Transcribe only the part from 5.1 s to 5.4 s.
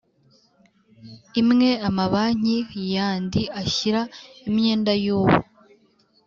uwo